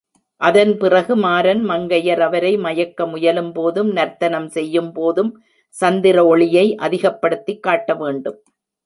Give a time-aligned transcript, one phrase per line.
[0.41, 5.31] அதன் பிறகு மாரன் மங்கையர் அவரை மயக்க முயலும்போதும் நர்த்தனம் செய்யும் போதும்
[5.75, 8.39] சந்திர ஒளியை அதிகப்படுத்திக் காட்டவேண்டும்.